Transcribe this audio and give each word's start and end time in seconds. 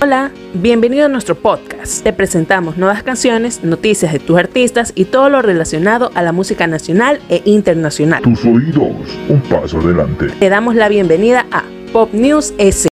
Hola, 0.00 0.30
bienvenido 0.54 1.06
a 1.06 1.08
nuestro 1.08 1.34
podcast. 1.34 2.04
Te 2.04 2.12
presentamos 2.12 2.76
nuevas 2.76 3.02
canciones, 3.02 3.64
noticias 3.64 4.12
de 4.12 4.20
tus 4.20 4.38
artistas 4.38 4.92
y 4.94 5.06
todo 5.06 5.28
lo 5.28 5.42
relacionado 5.42 6.12
a 6.14 6.22
la 6.22 6.30
música 6.30 6.68
nacional 6.68 7.20
e 7.28 7.42
internacional. 7.46 8.22
Tus 8.22 8.44
oídos, 8.44 9.18
un 9.28 9.40
paso 9.50 9.80
adelante. 9.80 10.28
Te 10.38 10.48
damos 10.50 10.76
la 10.76 10.88
bienvenida 10.88 11.46
a 11.50 11.64
Pop 11.92 12.14
News 12.14 12.54
S. 12.58 12.88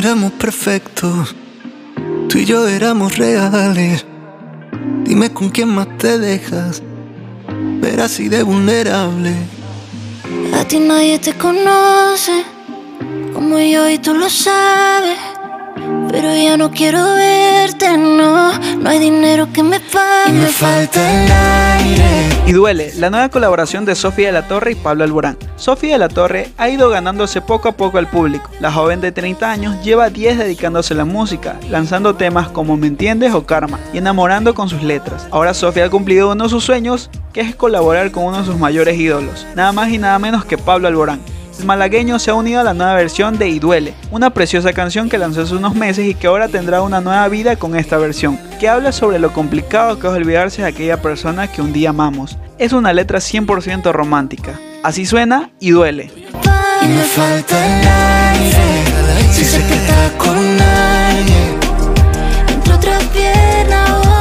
éramos 0.00 0.32
perfectos, 0.32 1.36
tú 2.30 2.38
y 2.38 2.46
yo 2.46 2.66
éramos 2.66 3.18
reales. 3.18 4.06
Dime 5.04 5.30
con 5.30 5.50
quién 5.50 5.68
más 5.68 5.88
te 5.98 6.18
dejas 6.18 6.82
ver 7.82 8.00
así 8.00 8.30
de 8.30 8.42
vulnerable. 8.42 9.34
A 10.58 10.64
ti 10.64 10.78
nadie 10.78 11.18
te 11.18 11.34
conoce 11.34 12.44
como 13.34 13.58
yo 13.60 13.90
y 13.90 13.98
tú 13.98 14.14
lo 14.14 14.30
sabes. 14.30 15.18
Pero 16.10 16.34
ya 16.36 16.56
no 16.56 16.70
quiero 16.70 17.14
verte, 17.14 17.96
no. 17.96 18.52
No 18.78 18.90
hay 18.90 18.98
dinero 18.98 19.48
que 19.52 19.62
me 19.62 19.78
pague. 19.78 20.30
Y 20.30 20.32
me 20.32 20.46
falta 20.46 21.24
el 21.24 21.30
aire. 21.30 22.20
Y 22.46 22.52
duele, 22.52 22.92
la 22.96 23.10
nueva 23.10 23.28
colaboración 23.28 23.84
de 23.84 23.94
Sofía 23.94 24.26
de 24.26 24.32
la 24.32 24.48
Torre 24.48 24.72
y 24.72 24.74
Pablo 24.74 25.04
Alborán. 25.04 25.38
Sofía 25.54 25.92
de 25.92 25.98
la 25.98 26.08
Torre 26.08 26.50
ha 26.58 26.68
ido 26.68 26.88
ganándose 26.88 27.40
poco 27.40 27.68
a 27.68 27.72
poco 27.72 27.98
al 27.98 28.08
público. 28.08 28.50
La 28.58 28.72
joven 28.72 29.00
de 29.00 29.12
30 29.12 29.48
años 29.48 29.84
lleva 29.84 30.10
10 30.10 30.38
dedicándose 30.38 30.94
a 30.94 30.96
la 30.96 31.04
música, 31.04 31.60
lanzando 31.70 32.16
temas 32.16 32.48
como 32.48 32.76
Me 32.76 32.88
entiendes 32.88 33.34
o 33.34 33.46
Karma 33.46 33.78
y 33.92 33.98
enamorando 33.98 34.52
con 34.52 34.68
sus 34.68 34.82
letras. 34.82 35.28
Ahora 35.30 35.54
Sofía 35.54 35.84
ha 35.84 35.90
cumplido 35.90 36.32
uno 36.32 36.44
de 36.44 36.50
sus 36.50 36.64
sueños, 36.64 37.08
que 37.32 37.40
es 37.40 37.54
colaborar 37.54 38.10
con 38.10 38.24
uno 38.24 38.38
de 38.38 38.44
sus 38.46 38.58
mayores 38.58 38.98
ídolos, 38.98 39.46
nada 39.54 39.70
más 39.70 39.90
y 39.90 39.98
nada 39.98 40.18
menos 40.18 40.44
que 40.44 40.58
Pablo 40.58 40.88
Alborán. 40.88 41.20
Malagueño 41.64 42.18
se 42.18 42.30
ha 42.30 42.34
unido 42.34 42.60
a 42.60 42.64
la 42.64 42.74
nueva 42.74 42.94
versión 42.94 43.38
de 43.38 43.48
Y 43.48 43.58
Duele, 43.58 43.94
una 44.10 44.30
preciosa 44.30 44.72
canción 44.72 45.08
que 45.08 45.18
lanzó 45.18 45.42
hace 45.42 45.54
unos 45.54 45.74
meses 45.74 46.06
y 46.06 46.14
que 46.14 46.26
ahora 46.26 46.48
tendrá 46.48 46.82
una 46.82 47.00
nueva 47.00 47.26
vida 47.28 47.56
con 47.56 47.76
esta 47.76 47.96
versión, 47.98 48.38
que 48.58 48.68
habla 48.68 48.92
sobre 48.92 49.18
lo 49.18 49.32
complicado 49.32 49.98
que 49.98 50.06
es 50.06 50.12
olvidarse 50.12 50.62
de 50.62 50.68
aquella 50.68 51.00
persona 51.02 51.50
que 51.50 51.62
un 51.62 51.72
día 51.72 51.90
amamos. 51.90 52.38
Es 52.58 52.72
una 52.72 52.92
letra 52.92 53.18
100% 53.18 53.92
romántica. 53.92 54.58
Así 54.82 55.06
suena 55.06 55.50
y 55.60 55.70
duele. 55.70 56.10
Y 56.82 56.88
me 56.88 57.02
falta 57.02 57.66
el 57.66 57.88
aire. 57.88 59.32
Si 59.32 59.44
con 60.18 60.38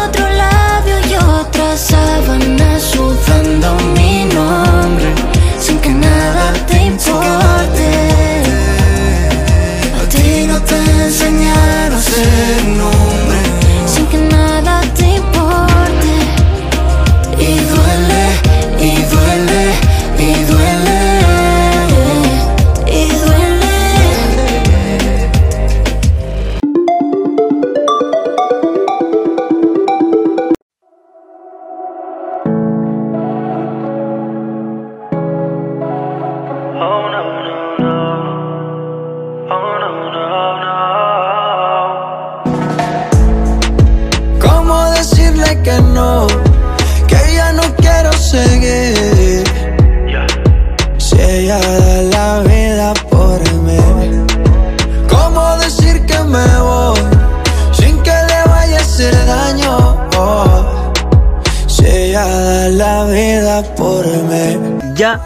otro 0.05 0.27
labio 0.29 0.99
y 1.05 1.77
sábana 1.77 2.79
sudando 2.79 3.75
mi 3.95 4.25
nombre. 4.25 5.28
Que 5.89 5.95
nada 5.95 6.53
te 6.67 6.77
importe. 6.83 7.87
A 9.99 10.07
ti 10.07 10.45
no 10.45 10.61
te 10.61 10.79
enseñaron 11.05 11.97
a 11.97 12.01
ser 12.01 12.63
un 12.67 13.18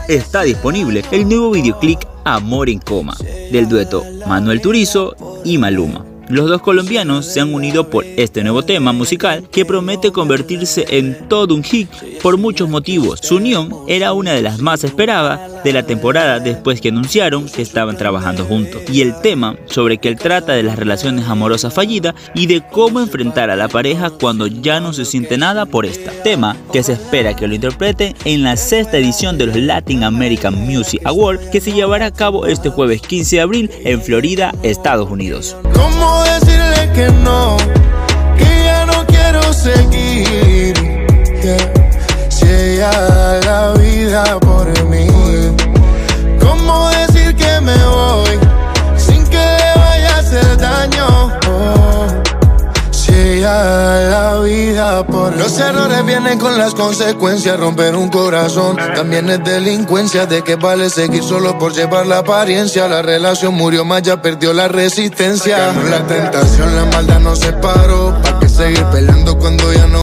está 0.08 0.44
disponible 0.44 1.04
el 1.12 1.28
nuevo 1.28 1.52
videoclip 1.52 2.00
Amor 2.24 2.70
en 2.70 2.80
Coma 2.80 3.16
del 3.52 3.68
dueto 3.68 4.04
Manuel 4.28 4.62
Turizo 4.62 5.16
y 5.44 5.58
Maluma. 5.58 6.13
Los 6.30 6.50
dos 6.50 6.62
colombianos 6.62 7.26
se 7.26 7.42
han 7.42 7.54
unido 7.54 7.90
por 7.90 8.06
este 8.06 8.44
nuevo 8.44 8.64
tema 8.64 8.94
musical 8.94 9.48
que 9.52 9.66
promete 9.66 10.12
convertirse 10.12 10.86
en 10.90 11.28
todo 11.28 11.54
un 11.54 11.64
hit 11.64 11.90
por 12.22 12.38
muchos 12.38 12.70
motivos. 12.70 13.20
Su 13.22 13.36
unión 13.36 13.70
era 13.88 14.14
una 14.14 14.32
de 14.32 14.42
las 14.42 14.60
más 14.60 14.84
esperadas 14.84 15.64
de 15.64 15.74
la 15.74 15.84
temporada 15.84 16.40
después 16.40 16.80
que 16.80 16.90
anunciaron 16.90 17.48
que 17.48 17.62
estaban 17.62 17.98
trabajando 17.98 18.46
juntos. 18.46 18.82
Y 18.92 19.02
el 19.02 19.20
tema 19.22 19.58
sobre 19.66 19.98
que 19.98 20.08
él 20.08 20.18
trata 20.18 20.54
de 20.54 20.64
las 20.64 20.78
relaciones 20.78 21.28
amorosas 21.28 21.74
fallidas 21.74 22.16
y 22.34 22.48
de 22.48 22.62
cómo 22.72 23.02
enfrentar 23.02 23.50
a 23.50 23.56
la 23.56 23.68
pareja 23.68 24.10
cuando 24.10 24.48
ya 24.48 24.80
no 24.80 24.94
se 24.94 25.06
siente 25.06 25.38
nada 25.38 25.66
por 25.66 25.86
esta. 25.86 26.12
Tema 26.24 26.56
que 26.72 26.84
se 26.84 26.94
espera 26.94 27.36
que 27.36 27.48
lo 27.48 27.56
interprete 27.56 28.16
en 28.24 28.44
la 28.44 28.56
sexta 28.56 28.98
edición 28.98 29.38
de 29.38 29.48
los 29.48 29.56
Latin 29.58 30.04
American 30.04 30.56
Music 30.66 31.02
Awards 31.04 31.50
que 31.50 31.62
se 31.62 31.74
llevará 31.74 32.08
a 32.08 32.14
cabo 32.14 32.46
este 32.46 32.70
jueves 32.70 33.02
15 33.02 33.36
de 33.36 33.42
abril 33.42 33.72
en 33.84 34.02
Florida, 34.02 34.54
Estados 34.64 35.10
Unidos. 35.10 35.56
¿Cómo 35.74 36.23
decirle 36.24 36.92
que 36.94 37.12
no? 37.24 37.58
Que 38.38 38.64
ya 38.64 38.86
no 38.86 39.06
quiero 39.06 39.42
seguir. 39.54 40.74
Yeah. 41.42 41.74
Si 42.30 42.46
ella 42.46 42.92
da 42.92 43.40
la 43.42 43.74
vida 43.74 44.40
por 44.40 44.68
mí. 44.90 45.23
Con 56.38 56.58
las 56.58 56.74
consecuencias. 56.74 57.60
Romper 57.60 57.96
un 57.96 58.10
corazón 58.10 58.78
también 58.96 59.30
es 59.30 59.44
delincuencia. 59.44 60.26
De 60.26 60.44
que 60.44 60.56
vale 60.56 60.90
seguir 60.90 61.24
solo 61.24 61.58
por 61.58 61.74
llevar 61.74 62.08
la 62.08 62.20
apariencia. 62.20 62.88
La 62.88 63.02
relación 63.02 63.54
murió 63.54 63.86
más, 63.86 64.04
ya 64.04 64.22
perdió 64.22 64.54
la 64.54 64.68
resistencia. 64.68 65.74
La 65.90 66.06
tentación, 66.06 66.76
la 66.76 66.86
maldad 66.86 67.20
no 67.20 67.36
se 67.36 67.52
paró. 67.54 68.16
¿Para 68.22 68.40
qué 68.40 68.50
seguir 68.50 68.86
peleando 68.86 69.38
cuando 69.38 69.72
ya 69.74 69.88
no? 69.88 70.03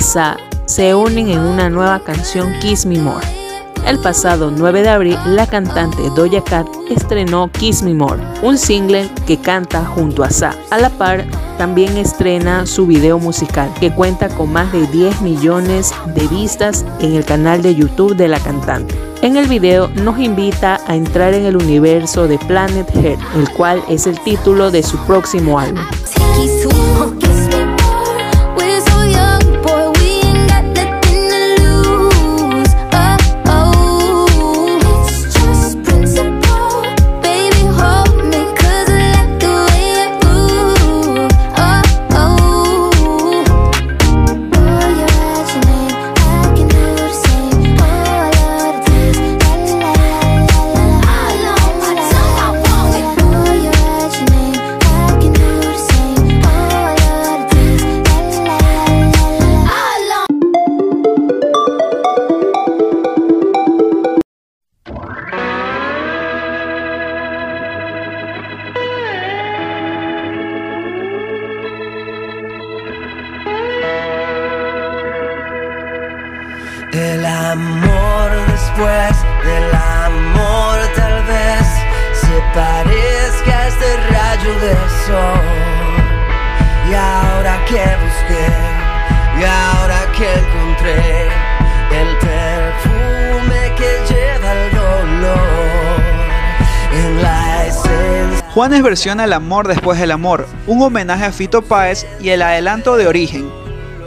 Sa 0.00 0.36
se 0.66 0.94
unen 0.94 1.30
en 1.30 1.40
una 1.40 1.70
nueva 1.70 2.00
canción 2.00 2.52
Kiss 2.60 2.84
Me 2.84 2.98
More. 2.98 3.26
El 3.86 3.98
pasado 3.98 4.50
9 4.50 4.82
de 4.82 4.88
abril, 4.90 5.18
la 5.24 5.46
cantante 5.46 6.02
Doja 6.14 6.44
Cat 6.44 6.66
estrenó 6.90 7.50
Kiss 7.50 7.82
Me 7.82 7.94
More, 7.94 8.22
un 8.42 8.58
single 8.58 9.08
que 9.26 9.38
canta 9.38 9.84
junto 9.84 10.22
a 10.22 10.30
Sa. 10.30 10.54
A 10.70 10.78
la 10.78 10.90
par, 10.90 11.24
también 11.56 11.96
estrena 11.96 12.66
su 12.66 12.86
video 12.86 13.18
musical, 13.18 13.72
que 13.80 13.90
cuenta 13.90 14.28
con 14.28 14.52
más 14.52 14.70
de 14.72 14.86
10 14.86 15.22
millones 15.22 15.94
de 16.14 16.26
vistas 16.28 16.84
en 17.00 17.14
el 17.14 17.24
canal 17.24 17.62
de 17.62 17.74
YouTube 17.74 18.14
de 18.14 18.28
la 18.28 18.40
cantante. 18.40 18.94
En 19.22 19.36
el 19.36 19.48
video 19.48 19.88
nos 19.88 20.18
invita 20.18 20.80
a 20.86 20.94
entrar 20.94 21.34
en 21.34 21.46
el 21.46 21.56
universo 21.56 22.28
de 22.28 22.38
Planet 22.38 22.88
Head, 22.94 23.18
el 23.36 23.50
cual 23.54 23.82
es 23.88 24.06
el 24.06 24.20
título 24.20 24.70
de 24.70 24.82
su 24.82 24.98
próximo 25.06 25.58
álbum. 25.58 25.82
El 76.92 77.26
amor 77.26 78.30
después 78.46 79.12
del 79.44 79.74
amor 79.74 80.78
tal 80.96 81.22
vez 81.24 81.66
se 82.14 82.40
parezca 82.54 83.58
a 83.58 83.68
este 83.68 83.96
rayo 84.10 84.52
de 84.60 84.74
sol. 85.06 85.40
Y 86.90 86.94
ahora 86.94 87.62
que 87.66 87.84
busqué, 88.04 88.46
y 89.38 89.44
ahora 89.44 90.00
que 90.16 90.32
encontré 90.32 91.28
el 91.92 92.16
perfume 92.16 93.74
que 93.76 94.14
lleva 94.14 94.52
el 94.54 94.70
dolor 94.74 96.00
en 96.94 97.22
la 97.22 97.66
esencia. 97.66 98.50
Juanes 98.54 98.82
versiona 98.82 99.24
El 99.24 99.34
amor 99.34 99.68
después 99.68 100.00
del 100.00 100.10
amor, 100.10 100.48
un 100.66 100.80
homenaje 100.82 101.26
a 101.26 101.32
Fito 101.32 101.60
Páez 101.60 102.06
y 102.18 102.30
el 102.30 102.40
adelanto 102.40 102.96
de 102.96 103.08
Origen. 103.08 103.50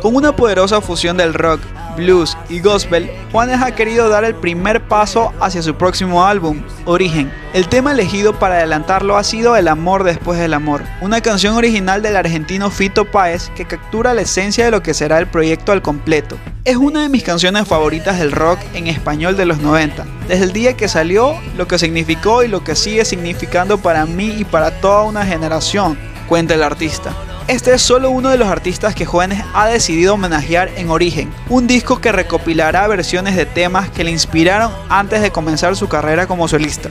Con 0.02 0.16
una 0.16 0.36
poderosa 0.36 0.82
fusión 0.82 1.16
del 1.16 1.36
rock, 1.36 1.62
blues 2.02 2.38
y 2.50 2.60
gospel, 2.60 3.10
Juanes 3.32 3.62
ha 3.62 3.76
querido 3.76 4.10
dar 4.10 4.24
el 4.24 4.36
primer 4.36 4.82
paso 4.88 5.32
hacia 5.40 5.62
su 5.62 5.76
próximo 5.76 6.26
álbum, 6.26 6.62
Origen. 6.86 7.32
El 7.54 7.68
tema 7.68 7.92
elegido 7.92 8.38
para 8.40 8.56
adelantarlo 8.56 9.18
ha 9.18 9.24
sido 9.24 9.56
El 9.56 9.68
amor 9.68 10.04
después 10.04 10.40
del 10.40 10.54
amor, 10.54 10.84
una 11.02 11.22
canción 11.22 11.56
original 11.56 12.02
del 12.02 12.16
argentino 12.16 12.70
Fito 12.70 13.06
Páez 13.06 13.50
que 13.56 13.66
captura 13.66 14.14
la 14.14 14.22
esencia 14.22 14.66
de 14.66 14.72
lo 14.72 14.82
que 14.82 14.94
será 14.94 15.20
el 15.20 15.28
proyecto 15.28 15.72
al 15.72 15.82
completo. 15.82 16.38
Es 16.64 16.78
una 16.78 17.04
de 17.04 17.10
mis 17.10 17.24
canciones 17.24 17.68
favoritas 17.68 18.20
del 18.20 18.32
rock 18.32 18.60
en 18.74 18.88
español 18.88 19.38
de 19.38 19.46
los 19.46 19.60
90, 19.60 20.06
desde 20.28 20.44
el 20.44 20.54
día 20.54 20.78
que 20.78 20.88
salió, 20.88 21.36
lo 21.58 21.68
que 21.68 21.80
significó 21.80 22.44
y 22.44 22.48
lo 22.48 22.64
que 22.64 22.76
sigue 22.76 23.06
significando 23.06 23.78
para 23.78 24.06
mí 24.06 24.36
y 24.38 24.44
para 24.44 24.72
toda 24.80 25.04
una 25.04 25.26
generación, 25.26 25.98
cuenta 26.28 26.54
el 26.54 26.64
artista. 26.64 27.14
Este 27.52 27.74
es 27.74 27.82
solo 27.82 28.12
uno 28.12 28.30
de 28.30 28.38
los 28.38 28.48
artistas 28.48 28.96
que 28.96 29.06
Juanes 29.06 29.44
ha 29.54 29.68
decidido 29.68 30.14
homenajear 30.14 30.70
en 30.78 30.90
Origen, 30.90 31.34
un 31.50 31.68
disco 31.68 32.00
que 32.00 32.14
recopilará 32.14 32.88
versiones 32.88 33.36
de 33.36 33.46
temas 33.46 33.90
que 33.90 34.06
le 34.06 34.12
inspiraron 34.12 34.72
antes 34.88 35.22
de 35.22 35.32
comenzar 35.32 35.76
su 35.76 35.90
carrera 35.90 36.28
como 36.28 36.48
solista. 36.48 36.90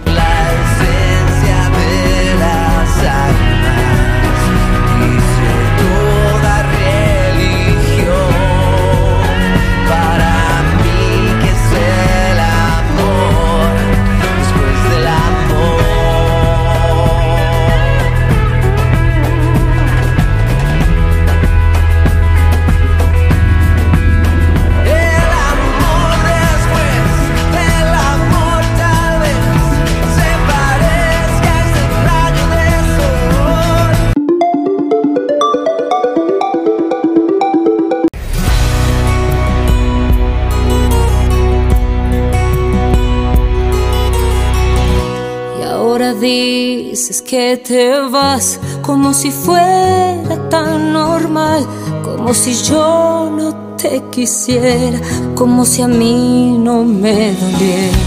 Dices 47.10 47.22
que 47.22 47.56
te 47.56 48.00
vas 48.08 48.60
como 48.82 49.12
si 49.12 49.32
fuera 49.32 50.48
tan 50.48 50.92
normal, 50.92 51.66
como 52.04 52.32
si 52.32 52.54
yo 52.54 53.32
no 53.36 53.76
te 53.76 54.00
quisiera, 54.12 55.00
como 55.34 55.64
si 55.64 55.82
a 55.82 55.88
mí 55.88 56.56
no 56.56 56.84
me 56.84 57.34
doliera. 57.34 57.98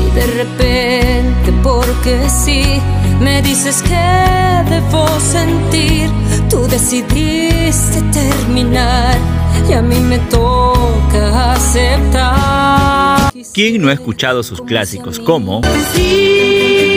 Y 0.00 0.10
de 0.14 0.26
repente, 0.38 1.52
porque 1.62 2.30
sí, 2.30 2.80
me 3.20 3.42
dices 3.42 3.82
que 3.82 4.70
debo 4.70 5.06
sentir, 5.20 6.08
tú 6.48 6.66
decidiste 6.66 8.00
terminar 8.10 9.18
y 9.68 9.74
a 9.74 9.82
mí 9.82 10.00
me 10.00 10.18
toca 10.30 11.52
aceptar. 11.52 13.30
¿Quién 13.52 13.82
no 13.82 13.90
ha 13.90 13.92
escuchado 13.92 14.42
sus 14.42 14.62
clásicos 14.62 15.18
como 15.18 15.60
Sí, 15.94 16.95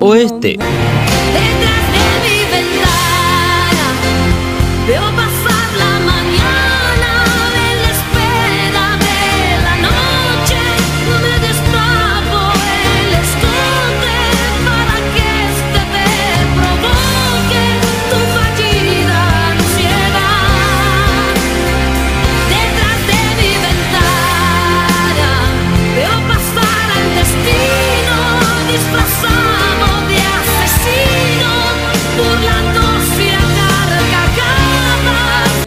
Oeste? 0.00 0.56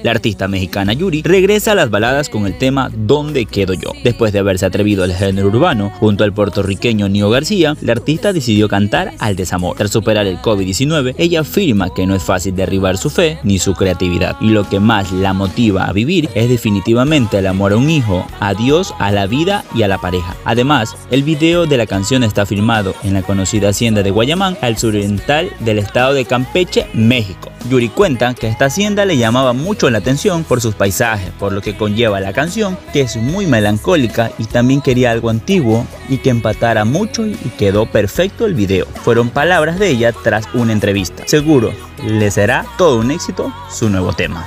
La 0.03 0.11
artista 0.11 0.49
mexicana 0.49 0.91
Yuri 0.91 1.21
regresa 1.21 1.71
a 1.71 1.75
las 1.75 1.89
baladas 1.89 2.27
con 2.27 2.45
el 2.45 2.57
tema 2.57 2.91
¿Dónde 2.93 3.45
quedo 3.45 3.73
yo? 3.73 3.93
Después 4.03 4.33
de 4.33 4.39
haberse 4.39 4.65
atrevido 4.65 5.05
al 5.05 5.13
género 5.13 5.47
urbano 5.47 5.91
junto 5.97 6.25
al 6.25 6.33
puertorriqueño 6.33 7.07
Nio 7.07 7.29
García, 7.29 7.77
la 7.79 7.93
artista 7.93 8.33
decidió 8.33 8.67
cantar 8.67 9.13
al 9.19 9.37
desamor. 9.37 9.77
Tras 9.77 9.91
superar 9.91 10.27
el 10.27 10.39
COVID-19, 10.39 11.15
ella 11.17 11.39
afirma 11.39 11.93
que 11.93 12.05
no 12.05 12.15
es 12.15 12.23
fácil 12.23 12.53
derribar 12.53 12.97
su 12.97 13.09
fe 13.09 13.39
ni 13.43 13.59
su 13.59 13.75
creatividad 13.75 14.35
y 14.41 14.49
lo 14.49 14.67
que 14.67 14.81
más 14.81 15.13
la 15.13 15.31
motiva 15.31 15.85
a 15.85 15.93
vivir 15.93 16.29
es 16.35 16.49
definitivamente 16.49 17.37
el 17.37 17.47
amor 17.47 17.71
a 17.71 17.77
un 17.77 17.89
hijo, 17.89 18.27
a 18.41 18.53
Dios, 18.53 18.93
a 18.99 19.09
la 19.09 19.25
vida 19.25 19.63
y 19.73 19.83
a 19.83 19.87
la 19.87 19.99
pareja. 19.99 20.35
Además, 20.43 20.97
el 21.11 21.23
video 21.23 21.65
de 21.65 21.77
la 21.77 21.85
canción 21.85 22.25
está 22.25 22.45
filmado 22.45 22.93
en 23.03 23.13
la 23.13 23.21
conocida 23.21 23.69
hacienda 23.69 24.03
de 24.03 24.11
Guayamán, 24.11 24.57
al 24.59 24.77
suroriental 24.77 25.49
del 25.61 25.79
estado 25.79 26.13
de 26.13 26.25
Campeche, 26.25 26.87
México. 26.93 27.53
Yuri 27.69 27.87
cuenta 27.87 28.33
que 28.33 28.49
esta 28.49 28.65
hacienda 28.65 29.05
le 29.05 29.15
llamaba 29.15 29.53
mucho 29.53 29.89
la 29.93 29.99
atención 29.99 30.43
por 30.43 30.59
sus 30.59 30.75
paisajes, 30.75 31.31
por 31.39 31.53
lo 31.53 31.61
que 31.61 31.77
conlleva 31.77 32.19
la 32.19 32.33
canción, 32.33 32.77
que 32.91 33.01
es 33.01 33.15
muy 33.15 33.47
melancólica 33.47 34.31
y 34.37 34.45
también 34.45 34.81
quería 34.81 35.11
algo 35.11 35.29
antiguo 35.29 35.87
y 36.09 36.17
que 36.17 36.29
empatara 36.29 36.83
mucho 36.85 37.25
y 37.25 37.35
quedó 37.57 37.85
perfecto 37.85 38.45
el 38.45 38.53
video. 38.53 38.85
Fueron 39.03 39.29
palabras 39.29 39.79
de 39.79 39.89
ella 39.89 40.11
tras 40.11 40.45
una 40.53 40.73
entrevista. 40.73 41.23
Seguro 41.27 41.71
le 42.05 42.29
será 42.31 42.65
todo 42.77 42.99
un 42.99 43.11
éxito 43.11 43.53
su 43.69 43.89
nuevo 43.89 44.13
tema. 44.13 44.45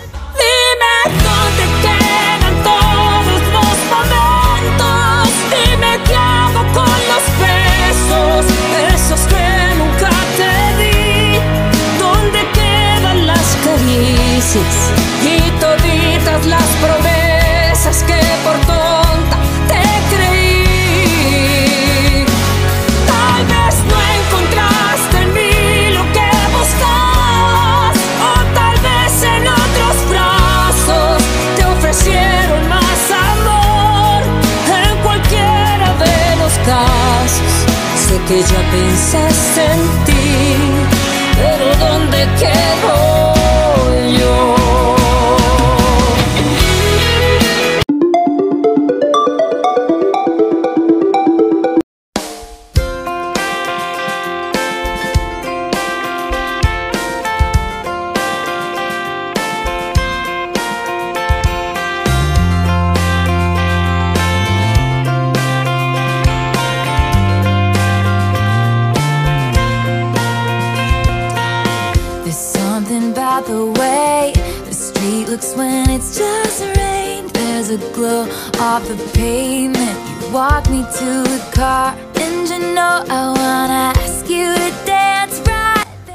Pensaste 38.70 39.64
en 39.72 40.04
ti, 40.04 40.26
pero 41.36 41.66
¿dónde 41.76 42.18
quedo 42.40 42.95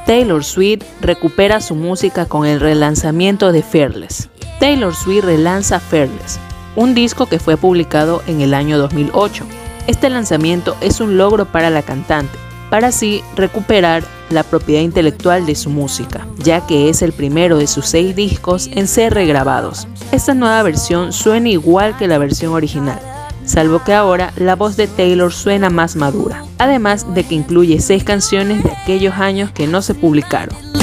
Taylor 0.07 0.43
Swift 0.43 0.83
recupera 1.01 1.61
su 1.61 1.75
música 1.75 2.25
con 2.25 2.47
el 2.47 2.59
relanzamiento 2.59 3.51
de 3.51 3.61
Fearless. 3.61 4.29
Taylor 4.59 4.95
Swift 4.95 5.25
relanza 5.25 5.79
Fearless, 5.79 6.39
un 6.75 6.95
disco 6.95 7.27
que 7.27 7.37
fue 7.37 7.57
publicado 7.57 8.23
en 8.25 8.41
el 8.41 8.55
año 8.55 8.79
2008. 8.79 9.45
Este 9.85 10.09
lanzamiento 10.09 10.75
es 10.81 10.99
un 10.99 11.17
logro 11.17 11.45
para 11.45 11.69
la 11.69 11.83
cantante, 11.83 12.37
para 12.71 12.87
así 12.87 13.23
recuperar 13.35 14.03
la 14.31 14.43
propiedad 14.43 14.81
intelectual 14.81 15.45
de 15.45 15.55
su 15.55 15.69
música, 15.69 16.27
ya 16.37 16.65
que 16.65 16.89
es 16.89 17.01
el 17.01 17.13
primero 17.13 17.57
de 17.57 17.67
sus 17.67 17.85
seis 17.85 18.15
discos 18.15 18.69
en 18.73 18.87
ser 18.87 19.13
regrabados. 19.13 19.87
Esta 20.11 20.33
nueva 20.33 20.63
versión 20.63 21.13
suena 21.13 21.49
igual 21.49 21.97
que 21.97 22.07
la 22.07 22.17
versión 22.17 22.53
original, 22.53 22.99
salvo 23.45 23.83
que 23.83 23.93
ahora 23.93 24.33
la 24.35 24.55
voz 24.55 24.77
de 24.77 24.87
Taylor 24.87 25.31
suena 25.31 25.69
más 25.69 25.95
madura, 25.95 26.43
además 26.57 27.13
de 27.13 27.23
que 27.23 27.35
incluye 27.35 27.79
seis 27.79 28.03
canciones 28.03 28.63
de 28.63 28.71
aquellos 28.71 29.15
años 29.15 29.51
que 29.51 29.67
no 29.67 29.81
se 29.81 29.93
publicaron. 29.93 30.80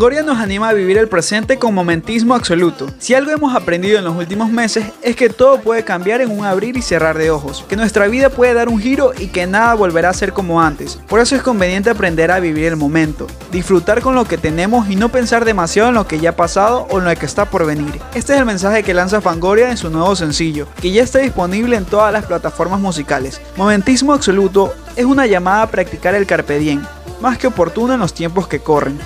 Fangoria 0.00 0.22
nos 0.22 0.38
anima 0.38 0.70
a 0.70 0.72
vivir 0.72 0.96
el 0.96 1.08
presente 1.08 1.58
con 1.58 1.74
momentismo 1.74 2.34
absoluto. 2.34 2.86
Si 2.98 3.12
algo 3.12 3.32
hemos 3.32 3.54
aprendido 3.54 3.98
en 3.98 4.04
los 4.06 4.16
últimos 4.16 4.48
meses 4.48 4.86
es 5.02 5.14
que 5.14 5.28
todo 5.28 5.60
puede 5.60 5.84
cambiar 5.84 6.22
en 6.22 6.30
un 6.30 6.46
abrir 6.46 6.78
y 6.78 6.80
cerrar 6.80 7.18
de 7.18 7.30
ojos, 7.30 7.66
que 7.68 7.76
nuestra 7.76 8.08
vida 8.08 8.30
puede 8.30 8.54
dar 8.54 8.70
un 8.70 8.80
giro 8.80 9.12
y 9.18 9.26
que 9.26 9.46
nada 9.46 9.74
volverá 9.74 10.08
a 10.08 10.14
ser 10.14 10.32
como 10.32 10.62
antes. 10.62 10.98
Por 11.06 11.20
eso 11.20 11.36
es 11.36 11.42
conveniente 11.42 11.90
aprender 11.90 12.30
a 12.30 12.40
vivir 12.40 12.64
el 12.64 12.76
momento, 12.76 13.26
disfrutar 13.52 14.00
con 14.00 14.14
lo 14.14 14.24
que 14.24 14.38
tenemos 14.38 14.88
y 14.88 14.96
no 14.96 15.10
pensar 15.10 15.44
demasiado 15.44 15.90
en 15.90 15.96
lo 15.96 16.06
que 16.06 16.18
ya 16.18 16.30
ha 16.30 16.34
pasado 16.34 16.86
o 16.88 16.98
en 16.98 17.04
lo 17.04 17.14
que 17.14 17.26
está 17.26 17.50
por 17.50 17.66
venir. 17.66 18.00
Este 18.14 18.32
es 18.32 18.38
el 18.38 18.46
mensaje 18.46 18.82
que 18.82 18.94
lanza 18.94 19.20
Fangoria 19.20 19.70
en 19.70 19.76
su 19.76 19.90
nuevo 19.90 20.16
sencillo, 20.16 20.66
que 20.80 20.92
ya 20.92 21.02
está 21.02 21.18
disponible 21.18 21.76
en 21.76 21.84
todas 21.84 22.10
las 22.10 22.24
plataformas 22.24 22.80
musicales. 22.80 23.38
Momentismo 23.54 24.14
absoluto 24.14 24.72
es 24.96 25.04
una 25.04 25.26
llamada 25.26 25.60
a 25.60 25.70
practicar 25.70 26.14
el 26.14 26.24
carpe 26.24 26.58
diem, 26.58 26.82
más 27.20 27.36
que 27.36 27.48
oportuno 27.48 27.92
en 27.92 28.00
los 28.00 28.14
tiempos 28.14 28.48
que 28.48 28.60
corren. 28.60 28.98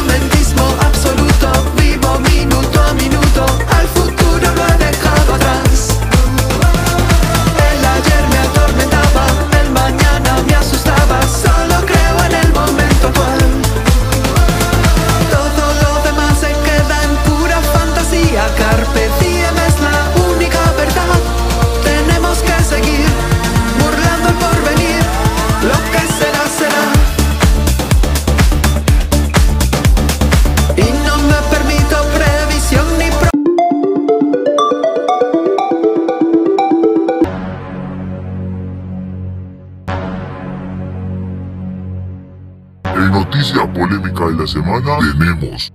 Momentismo 0.00 0.64
absoluto, 0.80 1.50
vivo 1.76 2.18
minuto 2.20 2.80
a 2.80 2.94
minuto. 2.94 3.44
Al 3.68 3.86
En 43.00 43.12
noticia 43.12 43.66
polémica 43.72 44.26
de 44.26 44.34
la 44.34 44.46
semana 44.46 44.98
tenemos 45.18 45.72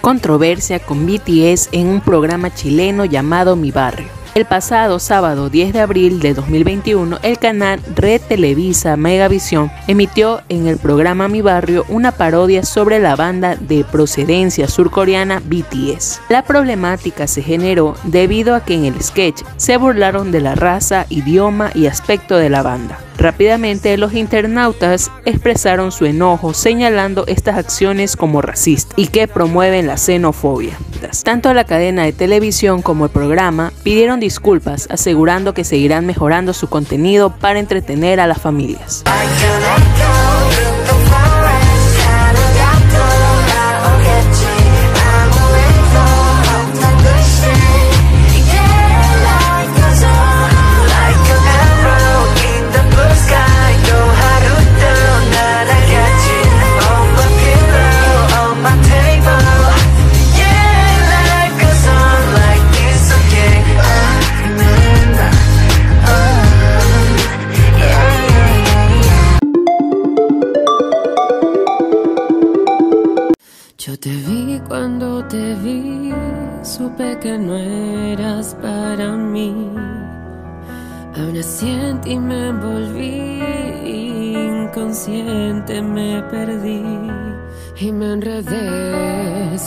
Controversia 0.00 0.78
con 0.78 1.04
BTS 1.04 1.68
en 1.72 1.88
un 1.88 2.00
programa 2.00 2.54
chileno 2.54 3.04
llamado 3.04 3.54
Mi 3.54 3.70
Barrio. 3.70 4.19
El 4.40 4.46
pasado 4.46 4.98
sábado 5.00 5.50
10 5.50 5.74
de 5.74 5.80
abril 5.80 6.18
de 6.18 6.32
2021, 6.32 7.18
el 7.22 7.38
canal 7.38 7.78
Red 7.94 8.22
Televisa 8.26 8.96
Megavisión 8.96 9.70
emitió 9.86 10.40
en 10.48 10.66
el 10.66 10.78
programa 10.78 11.28
Mi 11.28 11.42
Barrio 11.42 11.84
una 11.90 12.10
parodia 12.10 12.62
sobre 12.62 13.00
la 13.00 13.16
banda 13.16 13.56
de 13.56 13.84
procedencia 13.84 14.66
surcoreana 14.66 15.42
BTS. 15.44 16.22
La 16.30 16.42
problemática 16.42 17.26
se 17.26 17.42
generó 17.42 17.96
debido 18.04 18.54
a 18.54 18.64
que 18.64 18.72
en 18.72 18.86
el 18.86 19.02
sketch 19.02 19.42
se 19.58 19.76
burlaron 19.76 20.32
de 20.32 20.40
la 20.40 20.54
raza, 20.54 21.04
idioma 21.10 21.70
y 21.74 21.84
aspecto 21.84 22.38
de 22.38 22.48
la 22.48 22.62
banda. 22.62 22.98
Rápidamente 23.18 23.98
los 23.98 24.14
internautas 24.14 25.10
expresaron 25.26 25.92
su 25.92 26.06
enojo 26.06 26.54
señalando 26.54 27.26
estas 27.26 27.58
acciones 27.58 28.16
como 28.16 28.40
racistas 28.40 28.94
y 28.96 29.08
que 29.08 29.28
promueven 29.28 29.86
la 29.86 29.98
xenofobia. 29.98 30.78
Tanto 31.24 31.52
la 31.54 31.64
cadena 31.64 32.04
de 32.04 32.12
televisión 32.12 32.82
como 32.82 33.06
el 33.06 33.10
programa 33.10 33.72
pidieron 33.82 34.20
disculpas 34.20 34.86
asegurando 34.90 35.54
que 35.54 35.64
seguirán 35.64 36.06
mejorando 36.06 36.52
su 36.52 36.68
contenido 36.68 37.30
para 37.30 37.58
entretener 37.58 38.20
a 38.20 38.26
las 38.26 38.40
familias. 38.40 39.04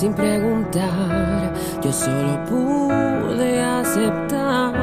Sin 0.04 0.14
preguntar. 0.14 1.54
Yo 1.82 1.94
solo 1.94 2.44
pude 2.50 3.62
aceptar 3.62 4.74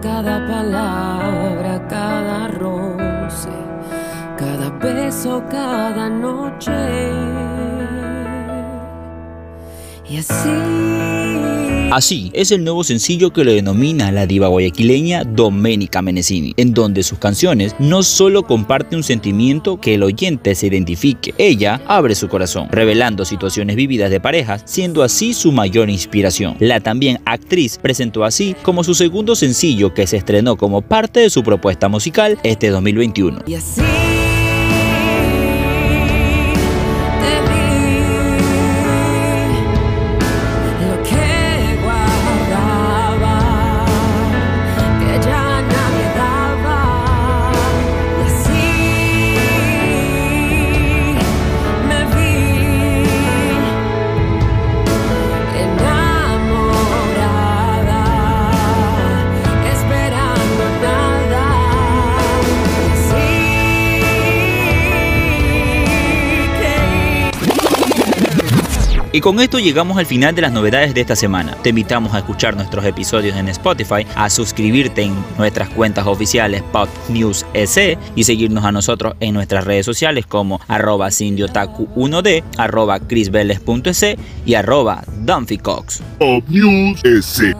cada 0.00 0.46
palabra, 0.46 1.84
cada 1.88 2.46
roce, 2.46 3.50
cada 4.38 4.70
beso, 4.78 5.42
cada 5.50 6.08
noche. 6.08 7.10
Y 10.08 10.18
así 10.18 11.71
Así 11.92 12.30
es 12.32 12.50
el 12.52 12.64
nuevo 12.64 12.84
sencillo 12.84 13.34
que 13.34 13.44
lo 13.44 13.52
denomina 13.52 14.10
la 14.12 14.26
diva 14.26 14.48
guayaquileña 14.48 15.24
Doménica 15.24 16.00
Menecini, 16.00 16.54
en 16.56 16.72
donde 16.72 17.02
sus 17.02 17.18
canciones 17.18 17.76
no 17.78 18.02
solo 18.02 18.44
comparten 18.44 18.96
un 18.96 19.02
sentimiento 19.02 19.78
que 19.78 19.96
el 19.96 20.02
oyente 20.02 20.54
se 20.54 20.68
identifique, 20.68 21.34
ella 21.36 21.82
abre 21.86 22.14
su 22.14 22.28
corazón, 22.28 22.68
revelando 22.70 23.26
situaciones 23.26 23.76
vividas 23.76 24.10
de 24.10 24.20
parejas, 24.20 24.62
siendo 24.64 25.02
así 25.02 25.34
su 25.34 25.52
mayor 25.52 25.90
inspiración. 25.90 26.56
La 26.60 26.80
también 26.80 27.20
actriz 27.26 27.76
presentó 27.76 28.24
así 28.24 28.56
como 28.62 28.84
su 28.84 28.94
segundo 28.94 29.36
sencillo 29.36 29.92
que 29.92 30.06
se 30.06 30.16
estrenó 30.16 30.56
como 30.56 30.80
parte 30.80 31.20
de 31.20 31.28
su 31.28 31.42
propuesta 31.42 31.90
musical 31.90 32.38
este 32.42 32.70
2021. 32.70 33.40
Y 33.46 33.56
así 33.56 33.82
Y 69.14 69.20
con 69.20 69.40
esto 69.40 69.58
llegamos 69.58 69.98
al 69.98 70.06
final 70.06 70.34
de 70.34 70.40
las 70.40 70.52
novedades 70.52 70.94
de 70.94 71.02
esta 71.02 71.14
semana. 71.14 71.54
Te 71.62 71.68
invitamos 71.68 72.14
a 72.14 72.18
escuchar 72.18 72.56
nuestros 72.56 72.82
episodios 72.86 73.36
en 73.36 73.48
Spotify, 73.48 74.06
a 74.14 74.30
suscribirte 74.30 75.02
en 75.02 75.14
nuestras 75.36 75.68
cuentas 75.68 76.06
oficiales 76.06 76.62
Pop 76.72 76.88
News 77.10 77.44
EC 77.52 77.98
y 78.16 78.24
seguirnos 78.24 78.64
a 78.64 78.72
nosotros 78.72 79.14
en 79.20 79.34
nuestras 79.34 79.64
redes 79.64 79.84
sociales 79.84 80.24
como 80.24 80.60
arroba 80.66 81.08
sindiotaku1d, 81.08 82.42
arroba 82.56 83.00
chrisveles.ec 83.00 84.18
y 84.46 84.54
arroba. 84.54 85.04
Pop 86.18 86.44
News 86.48 87.04
S. 87.04 87.54